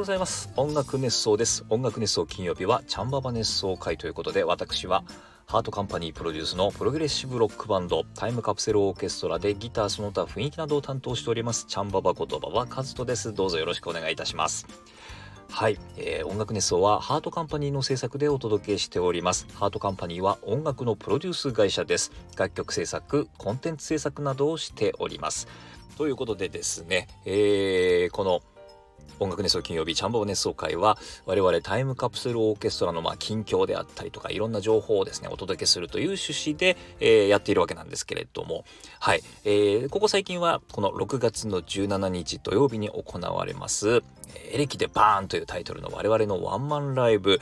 [0.00, 0.50] ようございます。
[0.56, 1.62] 音楽熱想です。
[1.68, 5.04] 音楽熱想金曜日はチャンババ熱想回ということで私は
[5.46, 13.34] ハートカンパニープロデュースのプログレッシブロックバンドタイムカプセルオーケストラでギターその他雰囲気などを担当しておりますチャンババこと馬場和人です。
[13.34, 14.66] どうぞよろしくお願いいたします。
[15.50, 19.48] はい、えー、音楽熱想はハートカンパニーの制作でお届けしております。
[19.52, 22.10] ハートカンパニーは音楽のプロデュース会社です。
[22.38, 25.46] 楽曲制作コンテンツ制作などをしております。
[25.98, 28.40] ということでですね、えー、この
[29.18, 38.64] 音楽熱奏金曜日チャンボ熱奏会は我々タイムカプセルオーケストラのまあ近況であったりとかいろんな情報をですねお届けするという趣旨で、えー、やっているわけなんですけれども
[39.00, 44.02] はい、えー、ここ最近はこの6月の17日土曜日に行われます
[44.52, 47.40] エレキでバーンというタイトルの我々のワンマンライブ、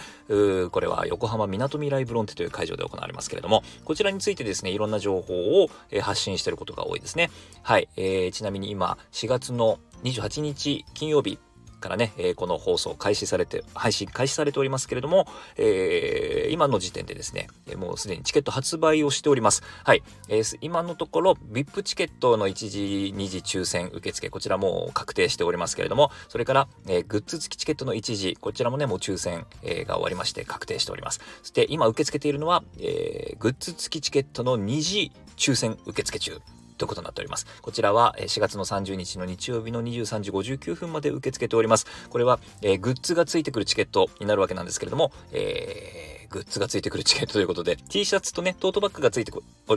[0.70, 5.68] これは横浜みなとみライブロンテという会場で行われますけれども、こちらについてですね、いろんな情報を
[6.00, 7.30] 発信していることが多いですね。
[7.62, 11.38] はい、えー、ちなみに今、4月の28日金曜日、
[11.78, 15.26] からね、えー、この放送開始されて、配信開始されておりますけれども、
[15.56, 19.62] えー、今の時点でですね、もうすでにチケット発売をしております。
[19.84, 20.02] はい。
[20.28, 31.20] えー、今のところ、VIP チケットの1時、2時抽選受付、こちらも確定しておりますけれども、それから、えー、グッズ付きチケットの1時、こちらもね、もう抽選、えー、が終わりまして確定しております。
[31.42, 36.40] そして今受け付けているのは、えー、グッズ付きチケットの2時抽選受付中。
[36.78, 37.46] ということになっております。
[37.60, 41.86] こちらは4月の30日の日曜日の23時59分まで受け付けております。
[42.08, 49.32] これは、えー、グッズがついてくるチケットになるわけなんですけれども、えーグッズがついてくるチケットということで、T シャツとね、トートバッグがついて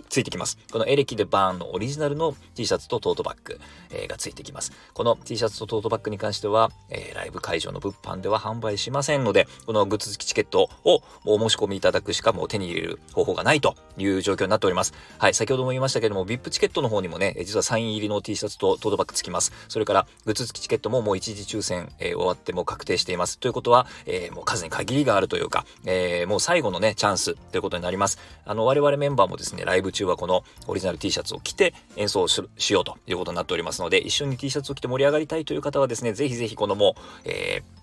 [0.10, 0.58] ついてきます。
[0.72, 4.72] このエレキでバーンのオリジナルの T シャツとトートバッグ、えー、がついてきます。
[4.94, 14.94] この T シャツとトートバッグに関しては、えー、ライブ会場の物販では販売しませんので、このグッズ付きチケットをお申し込みいただくしかもう手に入れる方法がないという状況になっております。
[15.18, 19.52] はい、先ほども言いましたけども、VIP チケットの方にもね、実はサイン入りの T シャツとトートバッグつきます。
[19.68, 23.40] それから、グッズ付きチケットももう一時抽選、えー、終わっても確定しています。
[23.40, 28.19] ということは、えー、もう数に限りがあるというか、えー、もう最後のね、チャンスということになります。
[28.46, 37.81] あの、我々メンバーもですね、ライブ中はこのオリジナル T シャツを着て演奏しようということになっておりますので、一緒に T シャツを着て盛り上がりたいという方はですね、ぜひぜひこのもう、えー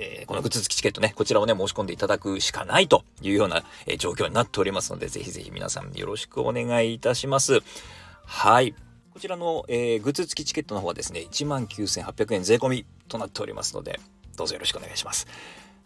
[0.00, 7.60] えー、このグッズ付きチケットね、こちらをね、申し込んでいただくしかないというような、えー、状況になっておりますので、ぜひぜひ皆さんよろしくお願いいたします。
[8.24, 8.74] はい。
[9.12, 13.98] こちらの、えー、グッズ付きチケットの方はですね、19,800円税込みとなっておりますので、
[14.36, 15.26] どうぞよろしくお願いします。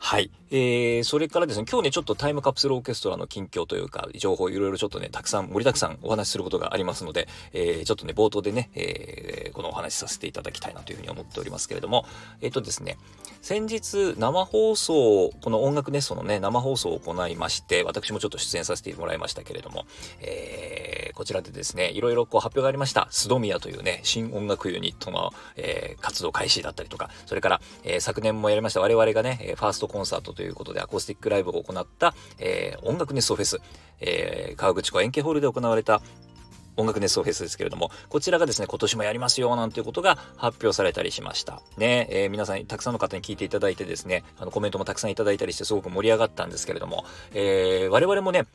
[0.05, 0.33] はい。
[0.51, 12.05] えー、それからですね、今日ね、ちょっとタイムカプセルオーケストラの近況というか、情報いろいろちょっとね、たくさん、盛りだくさんお話しすることがありますので、えー、ちょっとね、冒頭でね、えー、このお話しさせていただきたいなというふうに思っておりますけれども、
[12.41, 12.99] えっ、ー、とですね、
[13.43, 19.87] 先日、生放送、この音楽ネストのね、生放送を行いまして、私もちょっと出演させてもらいましたけれども、
[20.21, 23.07] えー、こちらでですね、いろいろこう発表がありました。
[23.11, 33.58] スドミアというね、新音楽ユニットの、えー、活動開始だったりとか、それから、えー、昨年もやりました我々がね、ファーストコンサートということでアコースティックライブを行った、えー、音楽熱奏フェス、
[34.00, 36.03] えー、川口湖円形ホールで行われた
[36.76, 41.60] 音楽熱奏フェスですけれども、こちらがですね、今年もやりますよ、なんていうことが発表されたりしました。
[41.76, 47.04] ね、えー、皆さん、たくさんの方に聞いていただいてですね、あの、コメントもたくさんいただいたりして、すごく盛り上がったんですけれども、
[47.34, 48.47] えー、我々もね、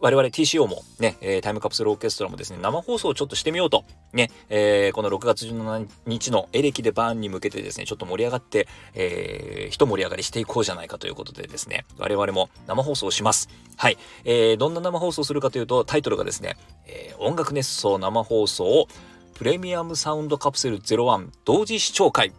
[0.00, 13.48] 我々 TCO もね、え、タイムカプセルオーケストラもですね、生放送をちょっとしてみようと、ね、え、この6月17日のエレキでバーンに向けてですね、ちょっと盛り上がって、えー、一盛り上がりしていこうじゃないかということでですね、我々も生放送をします。
[13.76, 13.98] はい。
[14.24, 18.86] えー、どんな生放送するかというと、タイトルがですね、えー、音楽熱奏生放送を
[19.34, 22.32] プレミアムサウンドカプセル01同時視聴会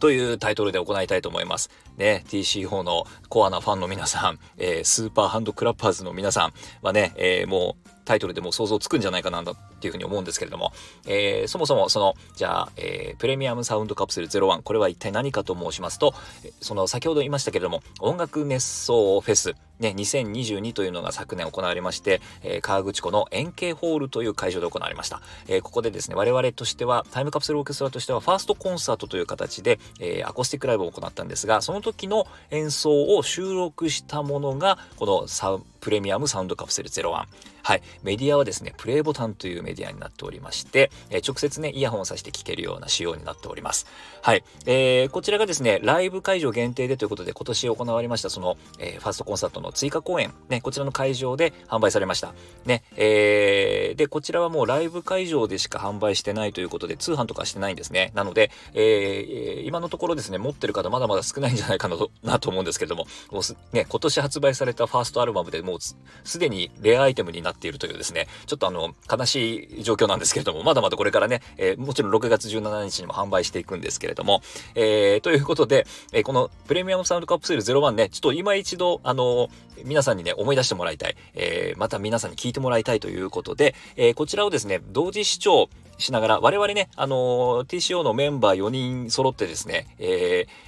[0.00, 1.70] というタイトルで行いたいと思います。
[1.96, 6.52] ね、TC4 のコアなファンの皆さん、えー、スーパーハンドクラッパーズの皆さん
[6.82, 9.44] はね、えー、もうタイトルでも想像つくんじゃないかなっ
[9.80, 10.72] ていうふうに思うんですけれども、
[11.06, 16.14] えー、そもそもその、じゃあ、えー、プレミアムサウンドカプセル01、これは一体何かと申しますと、
[16.62, 25.20] その先ほど言いましたけれども、音楽熱奏フェス、ね、2022というのが昨年行われまして、えー、河口湖の円形ホールという会場で行われました。
[25.48, 37.26] えー、ここでですね、我々としては、タイムカプセルオーケストラとしては、ファーストコンサートという形で、えー、アコースティックライブを行ったんですが、その時の演奏を収録したものが、このサプレミアムサウンドカプセル01。
[37.66, 37.82] はい。
[38.04, 43.88] メディアはですね、プレイボタンというメディアになっておりまして、え、直接ね、イヤホンをさして聴けるような仕様になっております。
[44.22, 44.44] はい。
[44.66, 52.34] えー、こちらがですね、ライブ会場限定でということで、今年行われました、その、えー、ファーストコンサートの追加公演、ね、こちらの会場で販売されました。
[52.66, 58.12] ね、えー、で、こちらはもうライブ会場でしか販売してないということで、通販とかしてないんですね。
[58.14, 63.42] なので、えー、今のところですね、持ってる方まだまだ少ないんじゃないかなとなと思うんですけども、もう
[63.74, 65.78] ね、今年発売されたファーストアルバムでもうもう
[66.24, 74.42] すでにレアアイテムになってているというですね、ちょっとあの、悲しい状況なんですけれども、まだまだこれからね、えー、もちろん6月17日にも販売していくんですけれども、
[74.74, 79.48] えー、ということで、えー、このプレミアムサウンドカプセル01ね、ちょっと今一度、あの
[79.84, 85.68] 皆さんにね、思い出してもらいたい、え、また皆さんに聞いてもらいたいということで、え、こちらをですね、同時視聴
[85.98, 90.65] しながら、我々ね、あの、TCO のメンバー4人揃ってですね、えー、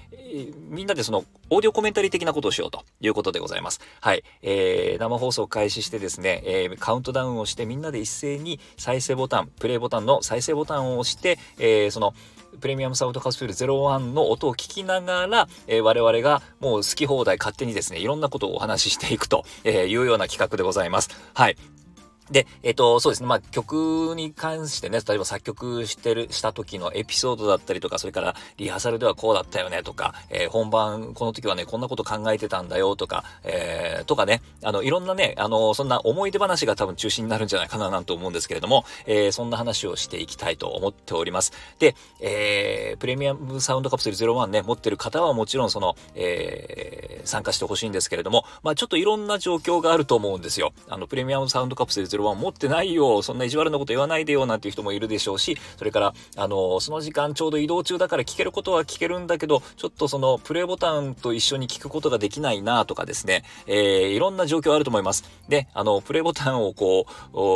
[0.68, 3.80] みんなでその、オーディオコメンタリー的なことをしようということでございます。
[4.00, 4.24] はい。
[4.42, 12.14] えー、生放送開始してですね、えー、カウントダウンをしてみんなで一斉に再生ボタン、プレイボタンの再生ボタンを押して、えー、その、
[12.60, 21.10] プレミアムサウンドカプセル01の音を聞きながら、えー、我々がもう好き放題勝手にですね、いろんなことをお話ししていくというような企画でございます。
[21.34, 21.56] はい。
[22.30, 23.26] で、えっ、ー、と、そうですね。
[23.26, 41.52] まあ、曲に関してね、例えば作曲してる、した時のエピソードだったりとか、それからリハーサルではこうだったよねとか、えー、本番、この時はね、こんなこと考えてたんだよとか、えー、とかね、あの、いろんなね、あの、そんな思い出話が多分中心になるんじゃないかななんて思うんですけれども、えー、そんな話をしていきたいと思っております。
[41.78, 50.72] で、えー、プレミアムサウンドカプセル01ね、持ってる方はもちろんその、えー、参加してほしいんですけれども、まあ、ちょっといろんな状況があると思うんですよ。
[50.88, 65.24] あの、プレミアムサウンドカプセル持ってないよ、そんな意地悪なこと言わないでよ、なんていう人もいるでしょうし、それから、あの、その時間ちょうど移動中だから聞けることは聞けるんだけど、ちょっとその、プレイボタンと一緒に聞くことができないな、とかですね、えー、いろんな状況あると思います。
[65.48, 67.06] で、あの、プレイボタンをこ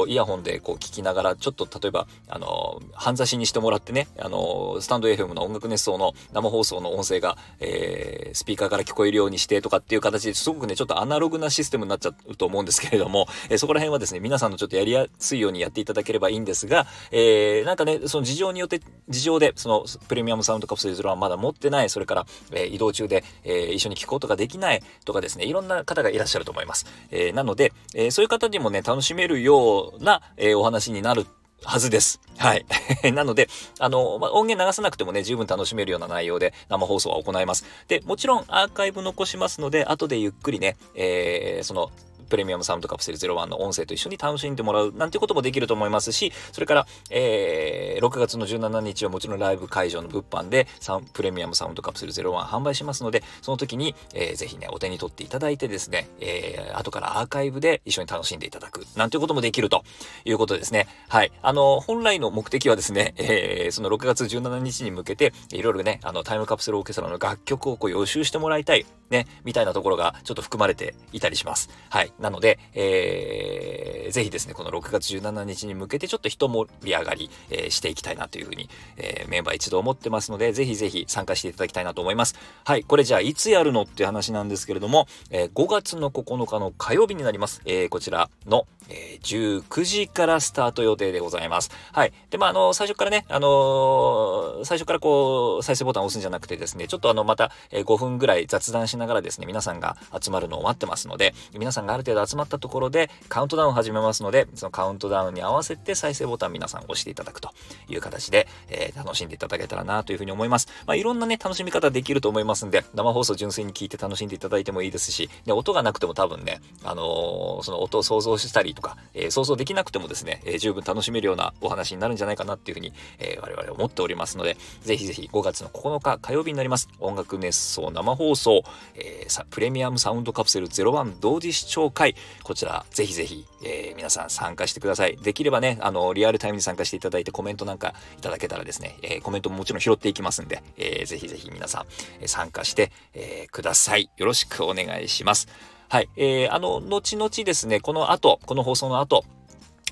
[0.06, 26.86] う、イヤホンでこう聞きながら、ちょっと例えば、あの、半差しにしてもらってね、あの、スタンド FM の音楽熱奏の生放送の音声が、えー、スピーカーから聞こえるようにしてとかっていう形ですごくね、ちょっとアナログなシステムになっちゃうと思うんですけれども、えー、そこら辺はですね、皆さんのちょっとやりやすいようにやっていただければいいんですが、えー、なんかね、その事情によって、事情で、そのプレミアムサウンドカプセル0はまだ持ってない、それから、えー、移動中で、えー、一緒に聞くことができないとかですね、いろんな方がいらっしゃると思います。
[27.10, 31.26] えー、なので、えー、そういう方にもね、楽しめるような、えー、お話になる
[31.64, 32.20] はずです。
[32.36, 32.66] はい。
[33.12, 37.64] なので、あの、まあ、音源流さなくてもね、十分楽しめるような内容で生放送は行います。
[37.88, 41.90] で、もちろんアーカイブ残しますので、後でゆっくりね、えー、その、
[42.32, 59.84] プレミアムサウンドカプセル01の音声と一緒に楽しんでもらうなんていうこともできると思いますし、それから、えー、6月の17日はもちろんライブ会場の物販でサプレミアムサウンドカプセル01販売しますので、その時に、えー、ぜひね、お手に取っていただいてですね、えー、後からアーカイブで一緒に楽しんでいただくなんていうこともできると
[60.24, 60.86] いうことですね。
[61.10, 61.32] はい。
[61.42, 71.68] あの、本来の目的はですね、えー、その6月17日に向けて、いろいろね、あの、タイムカプセルオーケストラの楽曲をこう予習してもらいたい、ね、みたいなところがちょっと含まれていたりします。
[71.90, 72.12] はい。
[72.22, 82.36] なので、えー、ぜひですね、この6月17日に向けてちょっと一盛り上がり、えー、していきたいなというふうに、えー、メンバー一度思ってますので、ぜひぜひ参加していただきたいなと思います。
[82.64, 87.60] はい、これじゃあいつやるのっていう話なんですけれども、えー、5月の9日の火曜日になります。
[87.64, 91.70] えー、こちらの、えー、19時からスタート予定でございます。
[91.92, 92.12] はい。
[92.30, 107.50] で、まあ、あの、最初からね、あのー、最初からこう、再生ボタンを押すんじゃなくてですね、ちょっとあの、また、え、5分ぐらい雑談しながらですね、皆さんが集まるのを待ってますので、皆さんがある程度集まったところで、カウントダウンを始めますので、そのカウントダウンに合わせて再生ボタン皆さん押していただくと
[107.88, 110.68] いう形で、えー、楽しんでいただけたらなというふうに思います。
[110.86, 126.88] まあ、いろんなね、楽しみ方できると思いますんで、生放送純粋に聞いて楽しんでいただいてもいいですし、で音がなくても多分ね、あのー、その音を想像したりとか、えー、想像できなくてもですね、え十分楽しめるようなお話になるんじゃないかなっていうふうに、え我々思っておりますので、ぜひぜひ5月の9日火曜日になります。
[127.00, 128.62] 音楽熱奏生放送、
[128.94, 135.16] えプレミアムサウンドカプセル01同時視聴会、こちらぜひぜひ、えー、皆さん参加してください。
[135.16, 141.86] できればね、あの、リアルタイムに参加していただいてコメントなんかいただけたらですね、えー、コメントももちろん拾っていきますんで、えー、ぜひぜひ皆さん、
[142.20, 144.10] え参加して、えください。
[144.16, 145.48] よろしくお願いします。
[145.88, 146.08] はい。
[146.16, 149.24] えー、あの、後々ですね、この後、この放送の後、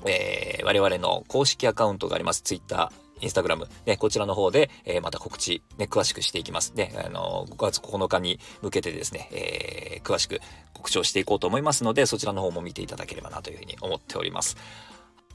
[0.05, 2.41] えー、我々の公式アカウントがあります。
[2.41, 2.91] Twitter、
[3.21, 6.75] インスタグラム、ね、こちらの方で、えー、また告知、ね、詳しくしていきます。
[6.75, 10.39] で、あの、5月9日に向けてですね、えー、詳しく
[10.73, 14.57] 告知をしていこうと思いますので、そちらの方も見ていただければなというふうに思っております。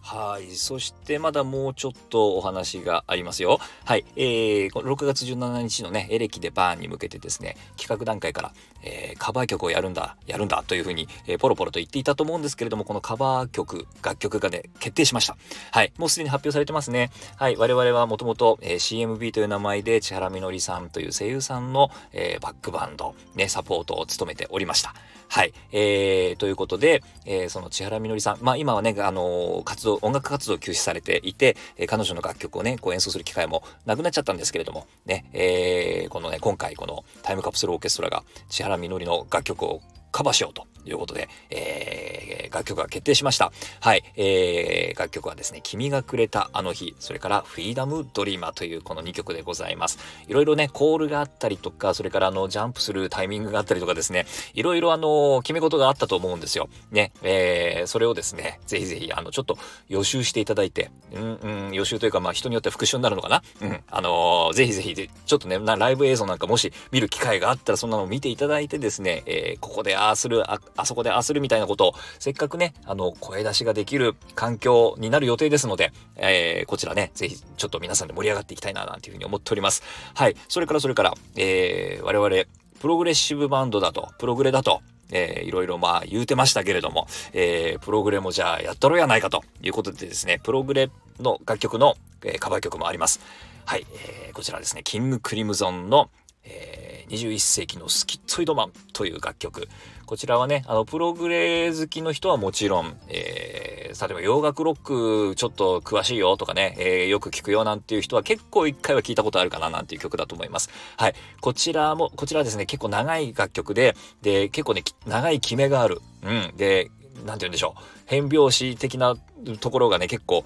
[0.07, 0.55] はい。
[0.55, 3.59] そしてまだもうちょっとお話がありますよ。
[3.85, 4.05] はい。
[4.15, 8.53] えー、6月17日のね、エレキでバーンに向けてですね、企画段階から、
[8.85, 15.37] えー、カバー曲をやるんだ、やるんだというふうに、えー、ポロポロと言っていたと思うんですけれども、このカバー曲、楽曲がね、決定しました。
[15.73, 15.93] はい。
[15.99, 17.11] もうすでに発表されてますね。
[17.35, 17.57] はい。
[17.57, 24.95] 我々はもともと、え CMB という名前で、千原みのりさんという声優さんの、えー、バックバンド、ね、サポートを務めておりました。
[25.29, 25.53] はい。
[25.73, 39.81] えー、ということで、えー、その千原みのりさん、まあ今はね、あの、活動、音楽活動休止されていて、え、彼女の楽曲をね、こう演奏する機会もなくなっちゃったんですけれども、ね、えー、このね、今回このタイムカプセルオーケストラが千原みのりの楽曲を
[40.16, 43.52] カバーしようということで、えー、楽曲が決定しました。
[43.80, 49.99] はい、えー、楽曲はですね、君がくれたあの日、それからフリーダムドリーマーというこの2曲でございます。
[50.26, 56.70] いろいろね、コールがあったりとか、それからあの、ジャンプするタイミングがあったりとかですね、いろいろあの、決め事があったと思うんですよ。
[56.90, 59.58] ね、えー、それをですね、ぜひぜひ、あの、ちょっと
[59.88, 63.42] 予習していただいて、うん、うん、予習というか、まあ人によって復習になるのかな？
[63.61, 79.83] うん、あのー、ぜひぜひ、ちょっとね、ライブ映像なんかもし見る機会があったら、そんなのを見ていただいてですね、えー、ここであああする、あ、あそこでああするみたいなことを、せっかくね、あの、声出しができる環境になる予定ですので、えー、こちらね、ぜひ、ちょっと皆さんで盛り上がっていきたいな、なんていうふうに思っております。
[80.15, 80.37] はい。
[80.49, 82.45] それから、それから、えー、我々、
[82.81, 91.95] プログレッシブバンドだと、プログレだと、えー、いろいろまあ言うてましたけれども、えー、プログレもじゃあやったろやないかということでですね、プログレの楽曲の、
[92.25, 93.21] えー、カバー曲もあります。
[93.65, 96.11] はい、えー、こちらですね、キングクリムゾンの、
[96.45, 99.69] えー、21世紀のスキッツイドマンという楽曲。
[100.07, 110.71] こちらはね、あの、プログレ好きの人はもちろん、えー、例えば洋楽ロックちょっと詳しいよとかね、えー、よく聞くよなんていう人は結構一回は聞いたことあるかななんていう曲だと思います。
[110.97, 111.15] はい。
[111.41, 116.01] こちらも、こちらですね、結構長い楽曲で、で、結構ね、長い決めがある。
[116.23, 116.57] うん。
[116.57, 116.91] で、
[117.25, 117.82] なんて言うんでしょう。
[118.06, 119.16] 変拍子的な
[119.61, 120.44] ところがね、結構、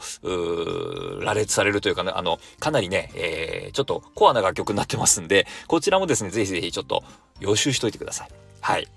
[1.23, 7.03] 羅列されるというかね、あの、かなりね、えー、ちょっとコアな楽曲になってますんで、こちらもですね、ぜひぜひちょっと
[7.41, 8.29] 予習しといてください。
[8.61, 8.89] はい。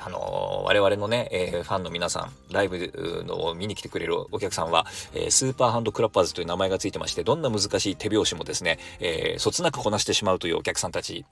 [0.00, 11.24] あのー、我々のね、えー、ファンの皆さん、ライブのを見に来てくれるお客さんは、えー、スーパーハンドクラッパーズという名前がついてまして、どんな難しい手拍子もですね、えそつなくこなしてしまうというお客さんたち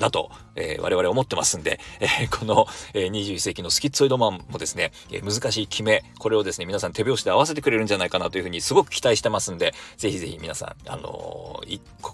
[0.00, 11.62] だと、えー、我々思ってますんで、えー、この、えー、21世紀のスキッツオイドマンもですね、え、難しい決め、これをですね、皆さん手拍子で合わせてくれるんじゃないかなというふうにすごく期待してますんで、ぜひぜひ皆さん、あの、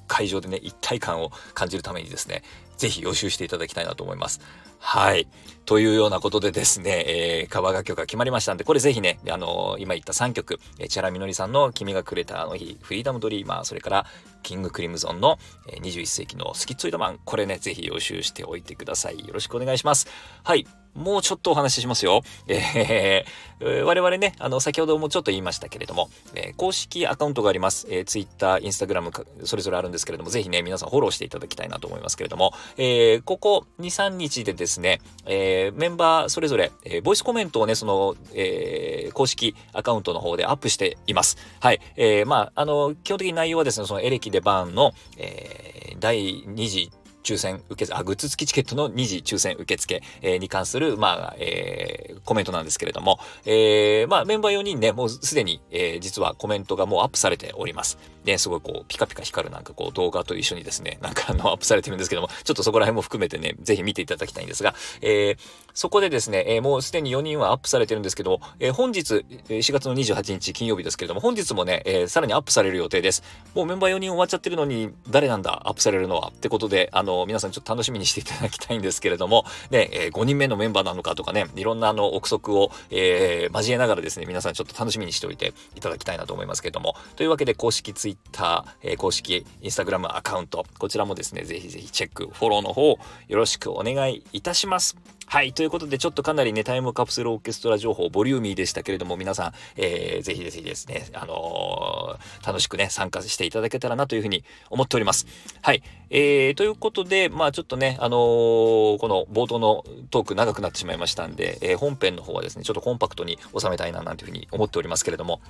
[0.08, 2.42] 会場でね、一体感を感じるためにですね、
[2.76, 4.40] ぜひ予習していただきたいなと思います。
[4.78, 5.26] はい。
[5.64, 7.04] というようなことでですね、
[7.42, 14.06] えー、カバー楽曲が決まりましたんで、これぜひね、あのー、今言った3曲、えー、チャラミノリさんの君がくれたあの日、フリーダムドリーマー、それから
[14.42, 19.18] キングクリムゾンの、えー、21世紀のスキッツイドマン、これね、ぜひ予習しておいてください。
[19.26, 20.06] よろしくお願いします。
[20.44, 20.66] はい。
[20.96, 22.22] もうちょっとお話ししますよ。
[22.48, 27.86] えー、我々ね、あの、先ほどもちょっと言いましたけれども、えー、公式アカウントがあります。
[27.90, 41.36] えー、Twitter、Instagram、それぞれあるんですけれども、ぜひね、皆さんフォローしていただきたいなと思いますけれども、えー、ここ2、3日でですね、えー、メンバーそれぞれ、えー、ボイスコメントをね、その、えー、公式アカウントの方でアップしています。
[41.60, 41.80] はい。
[41.96, 46.90] えー、まあ、あの、基本的に内容はですね、そのエレキでバーンの、えー、第2次
[47.26, 57.98] 抽選受付、あ、グッズ付きチケットの2次抽選受付、え、に関する、まあ、えー、コメントなんですけれども、えー、まあ、メンバー4人ね、もうすでに、えー、実はコメントがもうアップされております。
[58.24, 65.38] で、すごいこう、ピカピカ光るなんかこう、動画と一緒にですね、 なんかあの、アップされてるんですけども、ちょっとそこら辺も含めてね、ぜひ見ていただきたいんですが、えー、
[65.74, 73.22] そこでですね、え、もうすでに4人はアップされてるんですけども、え、本日、4月の28日金曜日ですけれども、本日もね、え、さらにアップされる予定です。
[73.54, 95.15] もうメンバー4人終わっちゃってるのに、誰なんだ、アップされるのはってことで、あの、皆さんちょっと楽しみにしていただきたいんですけれども、 ね、えー、5人目のメンバーなのかとかね、いろんなあの憶測を、えー、交えながらですね、皆さんちょっと楽しみにしておいていただきたいなと思いますけれども、というわけで公式 Twitter、えー、公式 Instagram アカウント、こちらもですね、ぜひぜひチェック、フォローの方よろしくお願いいたします。
[95.28, 95.52] はい。
[95.52, 105.26] ということで、ちょっとかなりね、タイムカプセルオーケストラ情報、ボリューミーでしたけれども、皆さん、えー、ぜひぜひですね、あのー、楽しくね、参加していただけたらなというふうに思っております。
[105.62, 105.82] はい。
[106.10, 115.40] えー、ということで、まあちょっとね、あのー、この冒頭のトーク長くなってしまいましたんで、えー、本編の方はですね、ちょっとコンパクトに収めたいな、なんていうふうに思っておりますけれども、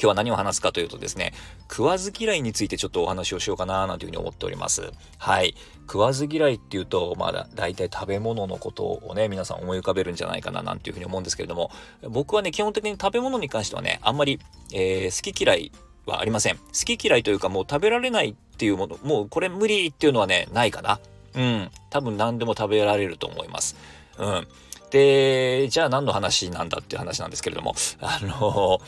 [0.00, 1.32] 今日は何を話すかというとですね、
[1.70, 4.92] 食わず嫌いについてちょっとお話をしようかななんていうふうに思っております。
[5.18, 5.54] はい。
[5.86, 11.70] 食わず嫌いっていうと、まあ大体食べ物のことをね、皆さん思い浮かべるんじゃないかななんていうふうに思うんですけれども、
[12.02, 14.40] 僕はね、基本的に食べ物に関してはね、あんまり、
[14.72, 15.72] えー、好き嫌い
[16.06, 16.56] はありません。
[16.56, 21.00] 好き嫌いというかもう食べられないっていうもの、もうこれ無理っていうのはね、ないかな。
[21.34, 21.70] うん。
[21.90, 23.76] 多分何でも食べられると思います。
[24.18, 24.46] うん。
[24.90, 28.80] で、じゃあ何の話なんだっていう話なんですけれども、あの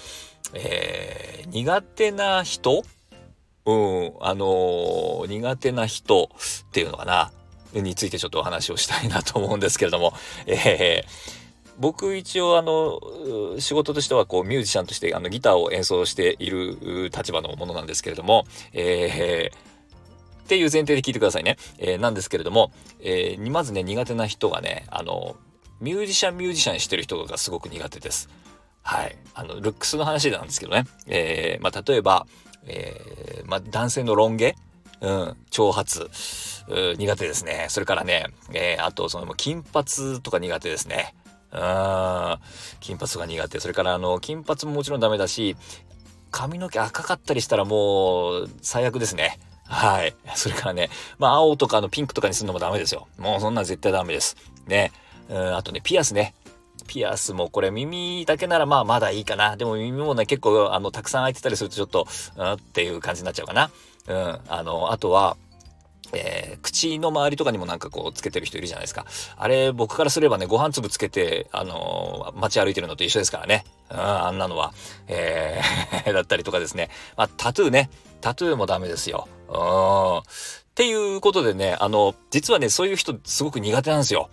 [0.55, 2.85] えー、苦手な人？
[3.65, 6.31] うん、あのー、苦手な人
[6.69, 7.33] っていうのかな？
[7.73, 10.15] についてちょっとお話をしたいなと思うんですけれども、
[10.47, 13.01] えー、僕一応あの
[13.59, 21.59] 仕事としてはこうミュージシャンとしてあのギターを演奏している立場のものなんですけれども、えー、っていう前提で聞いてくださいね。
[21.79, 25.37] えー、なんですけれども、えー、まずね苦手な人がねあの
[25.81, 28.31] ミュージシャンミュージシャンしてる人がすごく苦手です。
[28.87, 29.17] はい。
[29.35, 30.85] あの、ルックスの話なんですけどね。
[31.09, 32.27] えー、まあ、例えば、
[32.67, 34.55] えー、まあ、男性のロン毛？
[35.01, 35.87] うん、長髪、
[36.97, 37.67] 苦手ですね。
[37.69, 41.15] それからね、えー、あと、その、金髪とか苦手ですね。
[41.53, 42.39] うん、
[42.79, 43.61] 金髪が苦手。
[43.61, 45.57] それから、あの、金髪ももちろんダメだし、
[46.31, 49.41] 髪の毛赤かったりしたらもう、最悪ですね。
[49.65, 50.15] はい。
[50.37, 53.09] それからね、まあ、青とかのピンクとかにするのもダメですよ。
[53.19, 54.37] もうそんなん絶対ダメです。
[54.69, 54.93] ね。
[55.29, 56.35] うん、あとね、ピアスね。
[56.87, 59.57] ピアスもこれ耳だけならまあまだいいかな。
[59.57, 63.71] でも耳もね、結構あの、たくさん開いてたりするとちょっと、うんっていう感じになっちゃうかな。
[64.09, 64.41] うん。
[64.49, 65.37] あの、あとは、
[66.13, 69.07] えー、口の周りとかにもなんかこうつけてる人いるじゃないですか。
[69.37, 73.65] あれ僕からすればね、ご飯粒つけて、あのー、街歩いてるのと一緒ですからね。
[73.91, 74.73] うん、あんなのは。
[75.09, 76.91] えー だったりとかですね。
[77.17, 77.91] まあ、タトゥーね。
[78.21, 79.29] タトゥーもダメですよ。
[79.49, 80.19] うん。
[80.19, 80.23] っ
[80.75, 84.31] ていうことでね、あの、実はね、そういう人すごく苦手なんですよ。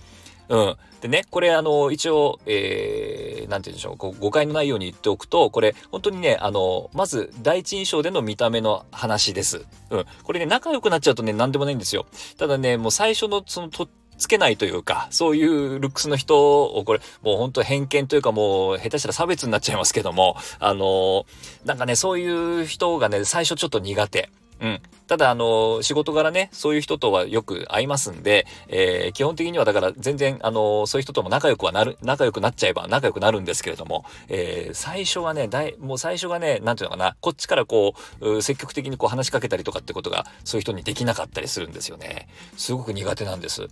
[0.49, 0.75] うん。
[1.01, 9.65] でね、これあの、一応、えー、て言うんでしょう、こう誤解のないように言っておくと、これ、本当にね、あの、まず、第一印象での見た目の話です。
[9.89, 10.05] うん。
[10.23, 12.05] これね、仲良くなっちゃうとね、なんでもないんですよ。
[12.37, 21.25] ただね、もう最初の、その、と、つけないというか、そういうルックスの人を、これ、もう本当偏見というかもう、下手したら差別になっちゃいますけども、あの
[21.65, 24.29] なんかね、そういう人がね、最初ちょっと苦手。
[24.63, 24.81] うん。
[25.07, 42.29] ただ、あの、仕事柄ね、そういう人とはよく会いますんで、えー、基本的にはだから全然、あの、そういう人とも仲良くはなる、仲良くなっちゃえば仲良くなるんですけれども、えー、最初はね、だい、もう最初がね、なんていうのかな、こっちからこう、積極的にこう話しかけたりとかってことが、そういう人にできなかったりするんですよね。
[42.55, 43.67] すごく苦手なんです。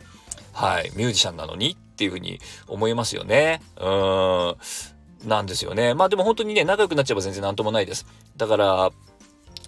[0.52, 0.92] はい。
[0.96, 3.62] ミュージシャンなのにっていうふうに思いますよね。
[3.80, 4.56] うん。
[5.26, 5.94] なんですよね。
[5.94, 8.06] まあでも本当にね、仲良くなっちゃえば全然なんともないです。
[8.38, 8.92] だから、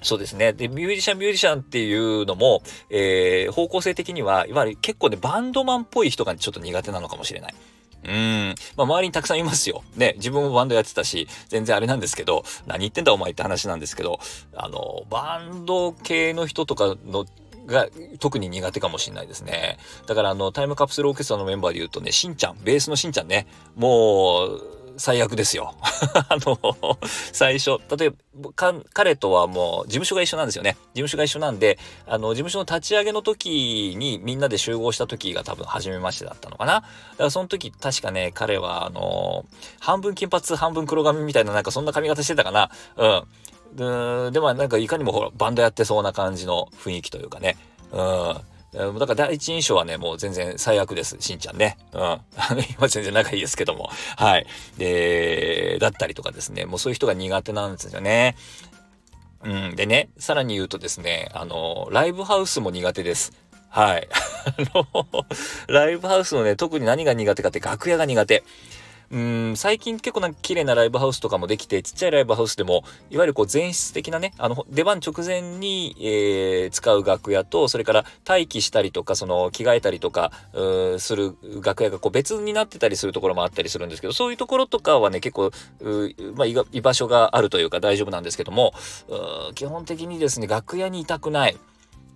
[0.03, 0.53] そうですね。
[0.53, 7.55] で、ミュージシャンミュージシャンっていうのも、えー、方向性的には、いわゆる結構ね、バンドマンっぽい人がちょっと苦手なのかもしれない。
[8.05, 8.55] うん。
[8.75, 9.83] まあ、周りにたくさんいますよ。
[9.95, 14.19] ね、自分もバンドやってたし、全然あれなんですけど、何言ってんだお前って話なんですけど、
[14.55, 17.25] あの、バンド系の人とかの
[17.65, 17.87] が
[18.19, 19.77] 特に苦手かもしれないですね。
[20.05, 25.75] だからあの、タイムカプセルオーケストラのメンバーで言うとね、しんちゃん、ベースのしんちゃんね、もう、最悪ですよ。
[26.29, 26.57] あの、
[27.31, 30.77] 最初、例えば、彼とはもう事務所が一緒なんですよね。
[30.93, 36.73] 事務所が一緒なんで、あの、事務所の立ち上げの時にみんなで集合した時が多分初めましてだったのかな。
[36.73, 36.87] だか
[37.19, 39.45] らその時確かね、彼はあの、
[39.79, 42.69] 半分金髪半分黒髪みたいななんかそんな髪型してたかな。
[42.97, 43.23] うん。
[43.75, 47.57] で、でもなんかいかにもほら、バンドやってそうな感じの雰囲気というかね。
[47.91, 48.37] うん。
[48.73, 51.15] だから第一印象はね、もう全然最悪です。
[51.19, 51.77] しんちゃんね。
[51.93, 52.19] うん。
[52.77, 53.89] 今全然仲いいですけども。
[54.17, 54.47] はい。
[54.77, 56.65] で、だったりとかですね。
[56.65, 58.35] もうそういう人が苦手なんですよね。
[59.43, 59.75] うん。
[59.75, 63.33] でね、さらに言うとですね、あの、ライブハウスも苦手です。
[63.69, 64.07] はい。
[64.13, 65.25] あの、
[65.67, 68.43] ライブハウスのね、特に何が苦手かって楽屋が苦手。
[69.13, 69.15] う
[69.51, 85.51] ん、最近結構なんか綺麗なライブハウスとかもできて、ちっちゃいライブハウスでも、いわゆるこう前室的なね、あの、出番直前に、えー、使う楽屋と、それから待機したりとか、その、着替えたりとか、うする楽屋がこう別になってたりするところもあったりするんですけど、そういうところとかはね、結構、
[86.35, 88.73] まあ、居場所があるというか大丈夫なんですけども、
[89.53, 91.57] 基本的にですね、楽屋にいたくない。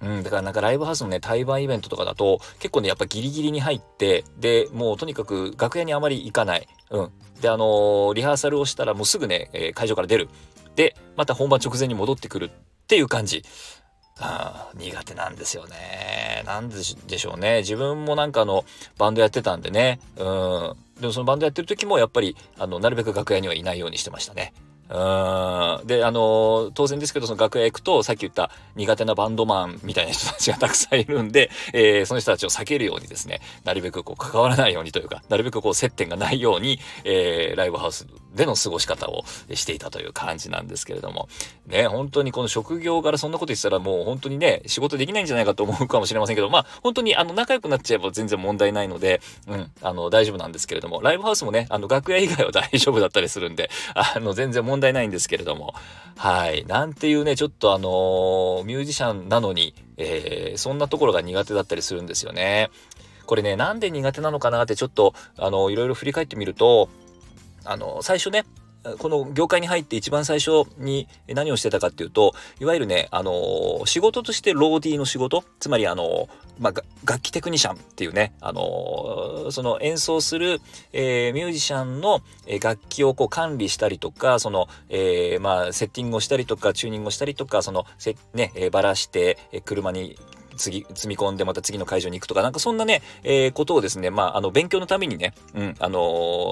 [0.02, 6.68] うん、だからなんかライブハウスのね、対バンイベントとかだと、結構ね、やっぱギリギリに入って、で、もうとにかく楽屋にあまり行かない。
[6.92, 7.12] うん。
[7.42, 10.30] で、あのー、リハーサルをしたらもうすぐね、えー、会場から出る。
[10.76, 12.50] で、また本番直前に戻ってくるっ
[12.88, 13.44] ていう感じ。
[14.20, 16.44] あ苦手なんですよね。
[16.46, 17.60] なんでしょうね。
[17.60, 18.66] 自分もなんかあの、
[18.98, 20.00] バンドやってたんでね。
[20.18, 20.76] うん。
[21.00, 24.54] でもそのバンドやってる時もやっぱり、あの、なるべく楽屋にはいないようにしてましたね。
[24.90, 25.88] うん。
[25.88, 41.28] で、あの、当然ですけど、その楽屋行くと、さっき言った苦手なバンドマンみたいな人たちがたくさんいるんで、えー、その人たちを避けるようにですね、なるべくこう関わらないようにというか、なるべくこう接点がないように、えー、ライブハウスでの過ごし方をしていたという感じなんですけれども、
[41.66, 55.74] ね、本当にこの職業からそんなこと言ってたらもう本当にね、仕事できないんじゃないかと思うかもしれませんけど、まあ、本当にあの、仲良くなっちゃえば全然問題ないので、うん、あの、大丈夫なんですけれども、ライブハウスもね、あの、楽屋以外は大丈夫だったりするんで、あの、全然問題問題ないんですけれども、
[56.16, 56.66] はい。
[56.66, 62.70] なんていうね、ちょっとあのー、ミュージシャンなのに、えー、そんなところが苦手だったりするんですよね。
[63.26, 66.90] これね、なんで苦手なのかなってちょっと、あの、いろいろ振り返ってみると、
[67.66, 68.46] あの、最初ね、
[69.00, 76.74] この業界に入って一番最初に何をしてたかっていうと、いわゆるね、あの仕事としてローディーの仕事、つまりあのまあ、
[77.06, 80.60] 楽器テクニシャンっていうね、あのその演奏する、
[80.92, 82.22] え、ミュージシャンの
[82.62, 90.18] 楽器をこう管理したりとか、その、え、まあ、セッティングをしたりとか、チューニングをしたりとか、その、せ、ね、ばらして、車に
[90.58, 96.00] 次、積み込んでまた次の会場に行くとか、なんかそんなね、えー、ことをですね、まあ、あの、勉強のためにね、うん、あの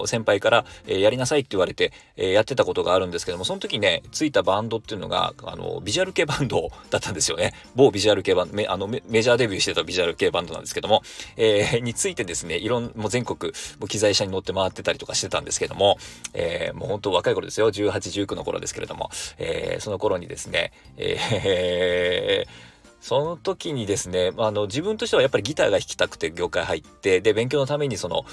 [0.03, 7.53] ー、先輩から、えー、やりなさいって言われて、えやってたことがあるんですけども、その時ね、ついたバンドっていうのが、あの、ビジュアル系バンド だったんですよね。
[7.75, 11.01] 某ビジュアル系バンド、メあのメジャーデビューしてたビジュアル系バンドなんですけども、
[11.37, 15.97] えについてですね、いろん、もう全国、もう機材車に乗って回ってたりとかしてたんですけども、
[16.33, 17.91] えもう本当若い頃ですよ、18、
[18.25, 28.25] 19の頃ですけれども、えその頃にですね、えーその時にですね、あの、自分としてはやっぱりギターが弾きたくて業界入って、で、勉強のためにその、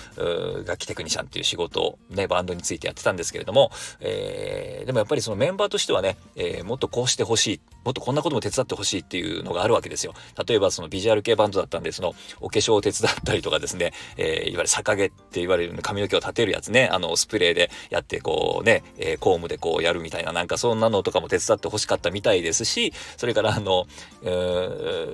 [0.66, 3.70] 楽器テクニシャンっていう仕事をね、バンドについてやってたんですけれども、
[4.00, 10.14] えー、でもやっぱりそのメンバーとしてはね、えー、もっとこうしてほしい、もっとこんなことも手伝ってほしいっていうのがあるわけですよ。
[10.46, 23.86] 例えばそのビジュアル系バンドだったんで、そのお化粧を手伝ったりとかですね、えー、いわゆる逆毛って言われる髪の毛を立てるやつね、あの、スプレーでやってこうね、えー、コームでこうやるみたいな、なんかそんなのとかも手伝ってほしかったみたいですし、それからあの、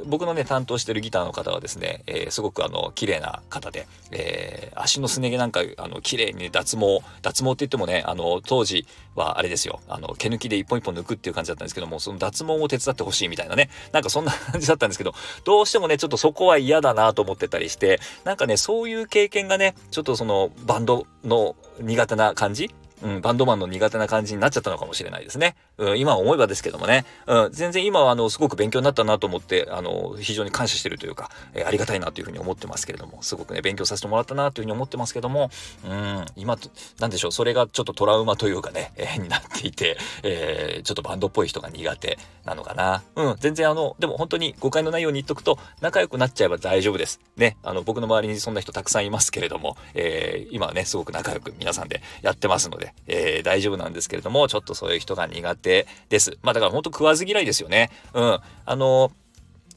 [0.06, 22.70] 僕のね、担当してるギターの方はですね、えー、すごくあの、綺麗な方で、えー、足のすね毛なんか、あの、綺麗に脱毛、脱毛って言ってもね、あの、当時はあれですよ、あの、毛抜きで一本一本抜くっていう感じだったんですけども、その脱毛を手伝ってほしいみたいなね、なんかそんな感じだったんですけど、どうしてもね、ちょっとそこは嫌だなと思ってたりして、なんかね、そういう経験がね、ちょっとその、バンドの苦手な感じ
[23.02, 25.56] うん、バンドマンの苦手な感じになっちゃったのかもしれないですね。
[25.78, 35.50] うん、今思えばですけどもね、うん、全然今はあの、すごく勉強になったなと思って、あの、非常に感謝してるというか、えー、ありがたいなというふうに思ってますけれども、すごくね、勉強させてもらったなというふうに思ってますけども、
[35.84, 36.58] うん、今、
[36.98, 43.02] なんでしょう、それがちょっとトラウマというかね、えー、になっていて、えー、ちょっとバンドっぽい人が苦手なのかな。
[43.16, 47.20] うん、全然あの、でも本当に誤解のないように言っとくと、仲良くなっちゃえば大丈夫です。
[47.36, 56.38] ね、あの、僕の周りにそんな人たくさんいますけれども、えー、今はね、すごく仲良く皆さんでやってますので、えー、大丈夫なんですけれども、ちょっとそういう人が苦手です。
[56.42, 57.90] まあだから本当食わず嫌いですよね。
[58.14, 58.40] うん。
[58.64, 59.12] あの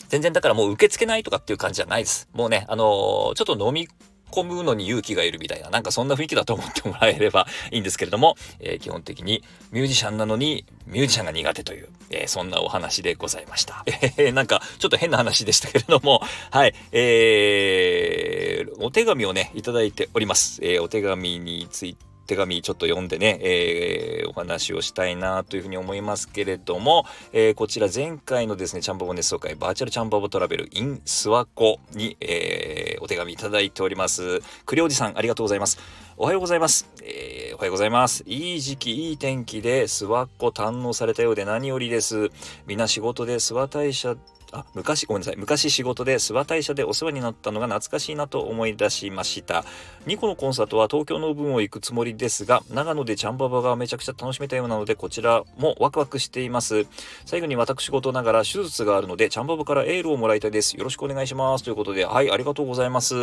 [0.09, 2.27] 全然だからもう受け付けないとかっていう感じじゃないです。
[2.33, 3.87] もうね、あのちょっと飲み
[4.31, 13.83] 込むのに勇気がいるみたいな、なんかそんな雰囲気だと思ってもらえれば いいんですけれども、えー、基本的にミュージシャンなのにミュージシャンが苦手という、えー、そんなお話でございました。
[13.85, 20.59] えー、なんかちょっと変な話でしたけれども、はい、えー、お手紙をね、いただいております。
[20.63, 34.39] えー、お手紙について手紙ちょっと読んでね、えー、お話をしたいなというふうに思いますけれども、えー、こちら前回のですね、チャンバボ熱奏会、バーチャルチャンバボトラベル in 諏訪湖に、えー、お手紙いただいております。
[34.65, 35.77] 栗おじさん、ありがとうございます。
[36.15, 36.89] おはようございます。
[37.03, 38.23] えー、おはようございます。
[38.25, 42.29] いい時期、いい天気で諏訪湖堪能されたようで何よりです。
[42.65, 44.15] みんな仕事で諏訪大社
[44.51, 45.37] あ、昔、ごめんなさい。
[45.37, 49.63] 昔仕事で諏訪大社でお世話になったのが懐かしいなと思い出しました。
[50.07, 56.85] 2個のコンサートは東京の分を行くつもりですが、長野でチャンババがめちゃくちゃ楽しめたようなので、こちらもワクワクしています。
[57.25, 60.75] 最後に私事ながら手術があるので、チャンババからエールをもらいたいです。
[60.75, 61.63] よろしくお願いします。
[61.63, 63.15] ということで、はい、ありがとうございます。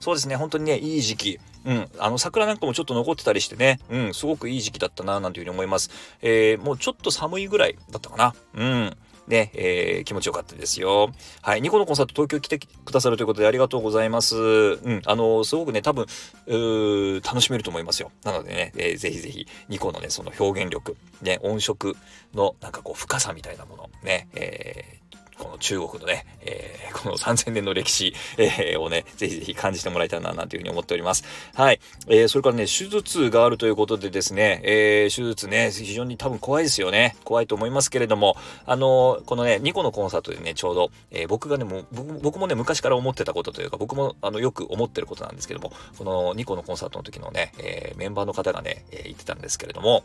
[0.00, 1.40] そうですね、本当にね、いい時期。
[1.64, 5.90] うん、あの桜なんかもちょっと残ってたりしてね、うん、すごくいい時期だったな、なんていうふうに思います。
[6.20, 8.34] えー、もうちょっと寒いぐらいだったかな。
[8.54, 8.96] うん。
[9.26, 11.10] ね、えー、気持ちよかったですよ。
[11.42, 11.62] はい。
[11.62, 14.36] ニコのコンサート東京来てくださるということでありがとうございます。
[14.36, 15.02] うん。
[15.04, 16.06] あの、すごくね、多分、
[17.22, 18.10] 楽しめると思いますよ。
[18.24, 21.96] なのでね、えー、ぜひぜひ、ニコのね、その表現力、ね、音色
[22.34, 31.24] のなんかこう深さみたいなもの、ね、えー、この中国のね、えー、この3000年の歴史、えー、をね、ぜひぜひ感じてもらいたいな、なんていうふうに思っております。
[31.54, 31.80] はい。
[32.08, 37.16] えー、それからね、手術があるということでですね、え、手術ね、非常に多分怖いですよね。
[37.24, 41.86] 怖いと思いますけれども、あのこのね、2個のコンサートでね、ちょうど、え、僕がね、もう
[42.22, 50.04] 僕もね、昔から思ってたことというか、僕もあのよく思ってることなんですけども、この2個のコンサートの時のね、え、メンバーの方がね、え、言ってたんですけれども、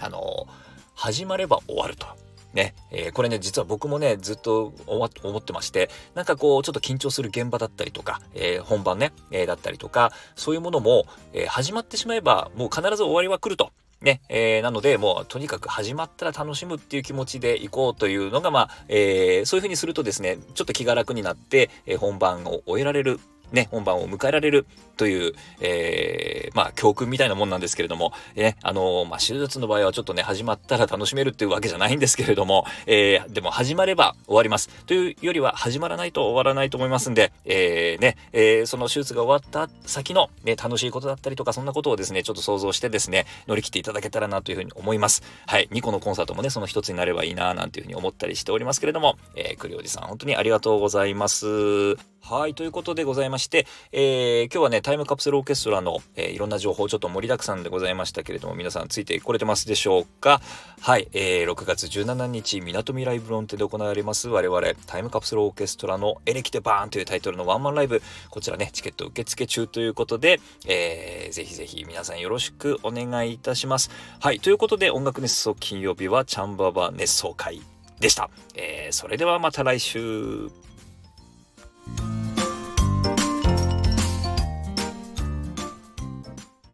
[0.00, 0.46] あの
[0.94, 2.27] 始まれば終わると。
[2.54, 13.70] ね、えー、これね、実は僕もね、ずっと思ってまして、なんかこう、ちょっと緊張する現場だったりとか、えー、本番ね、えー、だったりとか、そういうものも、え始まってしまえば、もう必ず終わりは来ると。
[14.00, 23.18] ね、えー、なので、もう、とにかく始まったら楽しむっていう気持ちで行こうというのが、まあ、えー、そういうふうにするとですね、ちょっと気が楽になって、えー、本番を終えられる
[23.52, 24.66] ね、本番を迎えられる
[24.98, 34.68] という、えー、まあ、教訓みたいなもんなんですけれども、えあのー、まあ、手術の場合はちょっとね、始まったら楽しめるっていうわけじゃないんですけれども、えー、でも始まれば終わります。
[34.84, 45.22] というよりは、始まらないと終わらないと思いますんで、えー、ね、えー、その手術が終わった先の、ね、楽しいことだったりとか、そんなことをですね、ちょっと想像してですね、乗り切っていただけたらなというふうに思います。
[45.46, 51.96] はい、2個のコンサートもね、その一つになればいいな、なんていうふうに思ったりしておりますけれども、えー、栗おじさん、本当にありがとうございます。
[52.20, 60.40] はい、ということでございまして、えー、今日はね、タイムカプセルオーケストラの、えー、いろんな情報ちょっと盛りだくさんでございましたけれども、皆さんついてこれてますでしょうか？
[60.80, 73.90] はい、えー、6月17日、みなとみらいブロンテで行われます我々、タイムカプセルオーケストラのエレキテバーンというタイトルのワンマンライブ、こちらね、チケット受付中ということで、えー、ぜひぜひ皆さんよろしくお願いいたします。
[74.20, 77.60] はい、ということで音楽熱奏金曜日はチャンババ熱奏会
[78.00, 78.30] でした。
[78.54, 80.48] えー、それではまた来週。